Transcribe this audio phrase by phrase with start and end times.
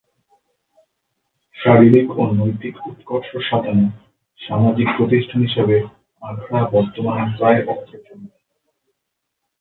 [1.57, 3.85] শারীরিক ও নৈতিক উৎকর্ষ সাধনে
[4.39, 5.75] সামাজিক প্রতিষ্ঠান হিসেবে
[6.21, 8.07] আখড়া বর্তমানে প্রায় অপ্রচলিত।